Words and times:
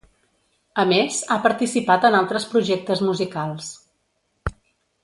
A 0.83 0.85
més, 0.91 1.19
ha 1.27 1.37
participat 1.43 2.09
en 2.11 2.17
altres 2.21 2.49
projectes 2.55 3.07
musicals. 3.11 3.71